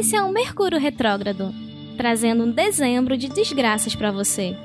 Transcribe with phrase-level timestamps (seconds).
[0.00, 1.54] esse é um Mercúrio retrógrado,
[1.94, 4.56] trazendo um dezembro de desgraças para você.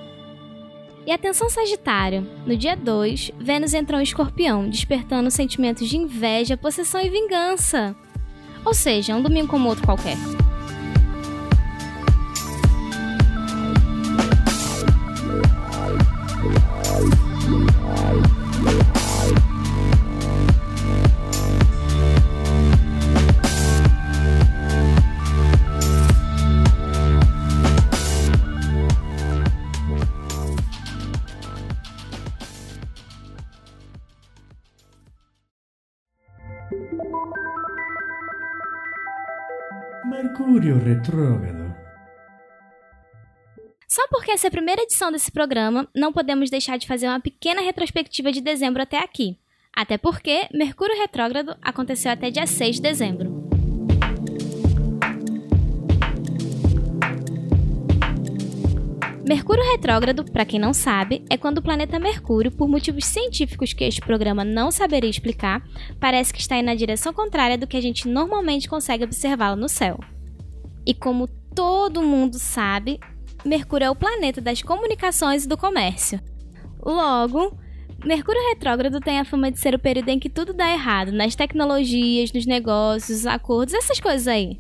[1.06, 7.02] E atenção Sagitário, no dia 2, Vênus entrou em Escorpião, despertando sentimentos de inveja, possessão
[7.02, 7.94] e vingança.
[8.64, 10.16] Ou seja, um domingo como outro qualquer.
[40.46, 41.76] Mercúrio retrógrado.
[43.88, 47.20] Só porque essa é a primeira edição desse programa, não podemos deixar de fazer uma
[47.20, 49.40] pequena retrospectiva de dezembro até aqui.
[49.76, 53.44] Até porque Mercúrio retrógrado aconteceu até dia 6 de dezembro.
[59.28, 63.84] Mercúrio retrógrado, para quem não sabe, é quando o planeta Mercúrio, por motivos científicos que
[63.84, 65.64] este programa não saberia explicar,
[66.00, 69.68] parece que está indo na direção contrária do que a gente normalmente consegue observá-lo no
[69.68, 69.98] céu.
[70.86, 73.00] E como todo mundo sabe,
[73.44, 76.20] Mercúrio é o planeta das comunicações e do comércio.
[76.84, 77.58] Logo,
[78.04, 81.36] Mercúrio retrógrado tem a fama de ser o período em que tudo dá errado, nas
[81.36, 84.60] tecnologias, nos negócios, acordos, essas coisas aí.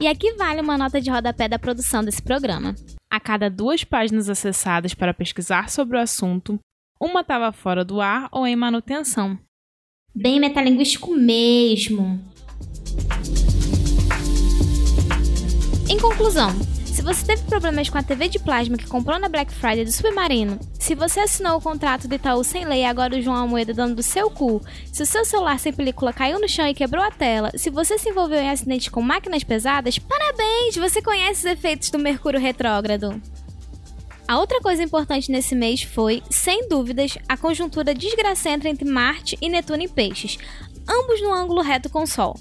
[0.00, 2.74] E aqui vale uma nota de rodapé da produção desse programa.
[3.10, 6.58] A cada duas páginas acessadas para pesquisar sobre o assunto,
[7.00, 9.38] uma estava fora do ar ou em manutenção.
[10.14, 12.20] Bem metalinguístico mesmo.
[15.96, 16.50] Em conclusão,
[16.84, 19.90] se você teve problemas com a TV de plasma que comprou na Black Friday do
[19.90, 23.72] Submarino, se você assinou o contrato do Itaú sem lei e agora o João Almoeda
[23.72, 24.60] dando do seu cu,
[24.92, 27.96] se o seu celular sem película caiu no chão e quebrou a tela, se você
[27.96, 30.76] se envolveu em acidente com máquinas pesadas, parabéns!
[30.76, 33.18] Você conhece os efeitos do Mercúrio retrógrado.
[34.28, 39.48] A outra coisa importante nesse mês foi, sem dúvidas, a conjuntura desgracenta entre Marte e
[39.48, 40.36] Netuno em Peixes,
[40.86, 42.38] ambos no ângulo reto com o Sol.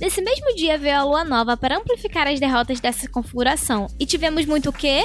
[0.00, 3.86] Nesse mesmo dia veio a lua nova para amplificar as derrotas dessa configuração.
[4.00, 5.02] E tivemos muito o quê?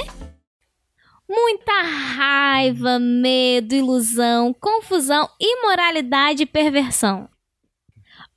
[1.28, 7.28] Muita raiva, medo, ilusão, confusão, imoralidade e perversão.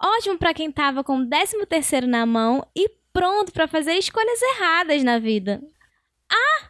[0.01, 4.41] Ótimo para quem tava com o 13 terceiro na mão e pronto para fazer escolhas
[4.41, 5.61] erradas na vida.
[6.29, 6.69] Ah,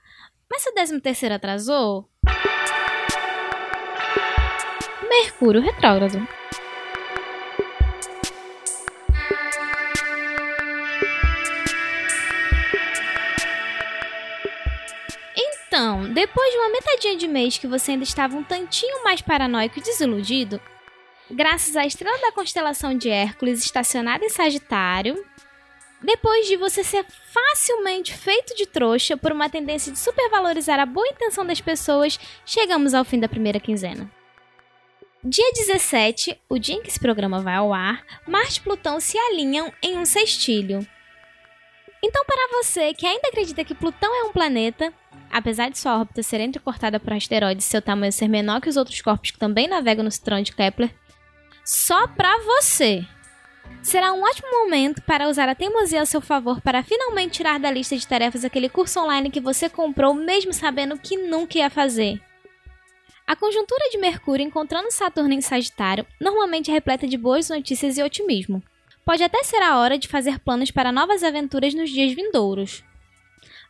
[0.52, 2.08] mas se o 13 terceiro atrasou?
[5.10, 6.39] Mercúrio retrógrado.
[16.10, 19.82] Depois de uma metadinha de mês que você ainda estava um tantinho mais paranoico e
[19.82, 20.60] desiludido,
[21.30, 25.24] graças à estrela da constelação de Hércules estacionada em Sagitário,
[26.02, 31.08] depois de você ser facilmente feito de trouxa por uma tendência de supervalorizar a boa
[31.08, 34.10] intenção das pessoas, chegamos ao fim da primeira quinzena.
[35.22, 39.18] Dia 17, o dia em que esse programa vai ao ar, Marte e Plutão se
[39.18, 40.88] alinham em um sextilho.
[42.02, 44.94] Então, para você que ainda acredita que Plutão é um planeta,
[45.32, 48.78] apesar de sua órbita ser entrecortada por asteroides e seu tamanho ser menor que os
[48.78, 50.94] outros corpos que também navegam no cinturão de Kepler,
[51.64, 53.06] só para você.
[53.82, 57.72] Será um ótimo momento para usar a teimosia a seu favor para finalmente tirar da
[57.72, 62.22] lista de tarefas aquele curso online que você comprou mesmo sabendo que nunca ia fazer.
[63.26, 68.04] A conjuntura de Mercúrio encontrando Saturno em Sagitário normalmente é repleta de boas notícias e
[68.04, 68.62] otimismo.
[69.06, 72.84] Pode até ser a hora de fazer planos para novas aventuras nos dias vindouros.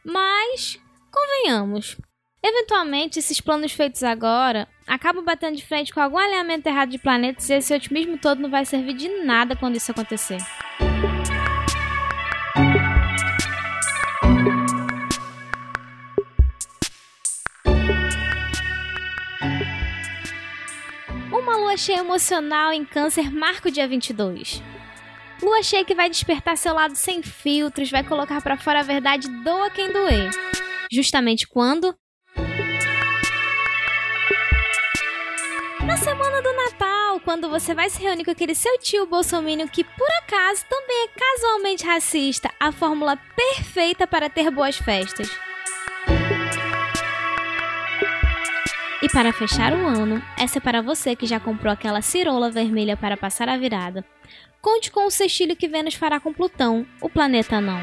[0.04, 0.80] Mas
[1.12, 1.98] Convenhamos.
[2.42, 7.50] Eventualmente, esses planos feitos agora acabam batendo de frente com algum alinhamento errado de planetas
[7.50, 10.38] e esse otimismo todo não vai servir de nada quando isso acontecer.
[21.32, 24.64] Uma lua cheia emocional em Câncer marca o dia 22.
[25.42, 29.28] Lua cheia que vai despertar seu lado sem filtros, vai colocar para fora a verdade
[29.44, 30.30] doa quem doer
[30.92, 31.96] justamente quando?
[35.86, 39.84] Na semana do Natal, quando você vai se reunir com aquele seu tio bolsominion que
[39.84, 45.30] por acaso também é casualmente racista, a fórmula perfeita para ter boas festas.
[49.02, 52.98] E para fechar o ano, essa é para você que já comprou aquela cirola vermelha
[52.98, 54.04] para passar a virada.
[54.62, 57.82] Conte com o sextilho que Vênus fará com Plutão, o planeta não.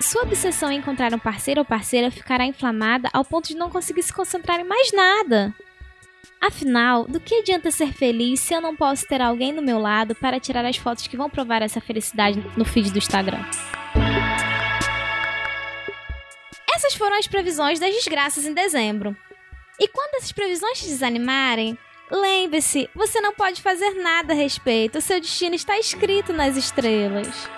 [0.00, 4.02] Sua obsessão em encontrar um parceiro ou parceira ficará inflamada ao ponto de não conseguir
[4.02, 5.54] se concentrar em mais nada.
[6.40, 10.14] Afinal, do que adianta ser feliz se eu não posso ter alguém do meu lado
[10.14, 13.42] para tirar as fotos que vão provar essa felicidade no feed do Instagram?
[16.74, 19.16] Essas foram as previsões das desgraças em dezembro.
[19.80, 21.78] E quando essas previsões te desanimarem,
[22.10, 27.48] lembre-se, você não pode fazer nada a respeito, seu destino está escrito nas estrelas.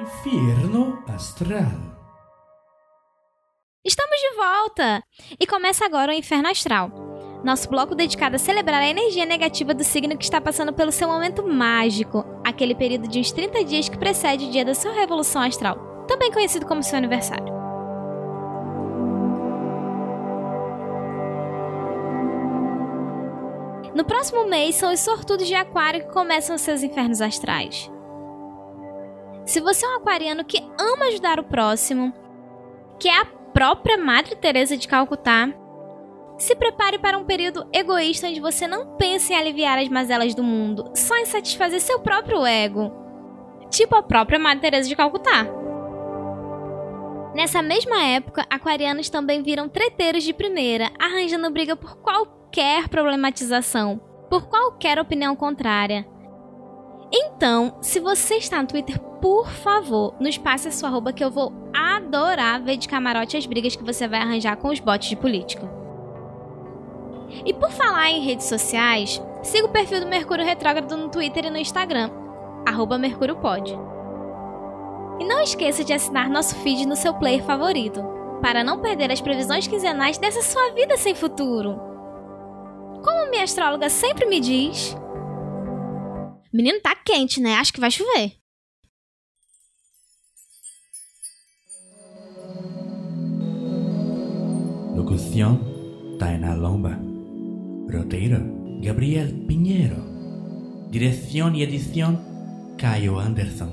[0.00, 1.66] Inferno astral.
[3.84, 5.04] Estamos de volta!
[5.38, 6.90] E começa agora o Inferno Astral.
[7.44, 11.06] Nosso bloco dedicado a celebrar a energia negativa do signo que está passando pelo seu
[11.06, 15.42] momento mágico, aquele período de uns 30 dias que precede o dia da sua revolução
[15.42, 15.76] astral,
[16.08, 17.52] também conhecido como seu aniversário.
[23.94, 27.91] No próximo mês são os sortudos de Aquário que começam seus infernos astrais.
[29.52, 32.10] Se você é um aquariano que ama ajudar o próximo,
[32.98, 35.52] que é a própria Madre Teresa de Calcutá,
[36.38, 40.42] se prepare para um período egoísta onde você não pensa em aliviar as mazelas do
[40.42, 42.90] mundo, só em satisfazer seu próprio ego.
[43.68, 45.46] Tipo a própria Madre Teresa de Calcutá.
[47.34, 54.00] Nessa mesma época, aquarianos também viram treteiros de primeira, arranjando briga por qualquer problematização,
[54.30, 56.10] por qualquer opinião contrária.
[57.12, 61.30] Então, se você está no Twitter, por favor, nos passe a sua arroba que eu
[61.30, 65.16] vou adorar ver de camarote as brigas que você vai arranjar com os bots de
[65.16, 65.68] político.
[67.44, 71.50] E por falar em redes sociais, siga o perfil do Mercúrio Retrógrado no Twitter e
[71.50, 72.10] no Instagram,
[72.66, 73.78] arroba MercúrioPod.
[75.20, 78.02] E não esqueça de assinar nosso feed no seu player favorito,
[78.40, 81.78] para não perder as previsões quinzenais dessa sua vida sem futuro.
[83.04, 84.96] Como minha astróloga sempre me diz...
[86.52, 87.54] Menino, tá quente, né?
[87.54, 88.36] Acho que vai chover.
[94.94, 97.00] Locución, Taina Lomba.
[97.90, 99.96] Roteiro, Gabriel Pinheiro.
[100.90, 103.72] Direção e edição, Caio Anderson.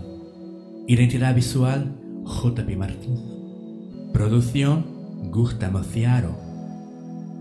[0.88, 1.82] Identidade visual,
[2.24, 3.20] JP Martins.
[4.14, 4.82] Produção,
[5.30, 6.34] Gustavo Ciaro.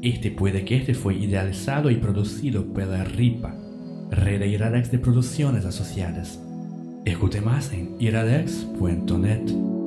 [0.02, 3.68] Este puede que este fue idealizado y producido pela RIPA,
[4.10, 6.38] Red Iradex de Producciones Asociadas.
[7.05, 9.78] Escute más en iradex.net.